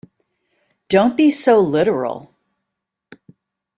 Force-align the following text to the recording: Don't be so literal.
Don't 0.89 1.15
be 1.15 1.29
so 1.29 1.59
literal. 1.59 2.33